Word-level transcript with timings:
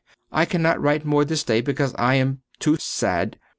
I 0.31 0.45
cannot 0.45 0.81
write 0.81 1.05
more 1.05 1.23
this 1.23 1.43
day 1.43 1.61
because 1.61 1.93
I 1.93 2.15
am 2.15 2.41
too 2.59 2.71
much 2.71 2.81
sad. 2.81 3.37